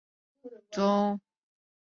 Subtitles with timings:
[0.03, 1.21] 其孙即为宋孝宗。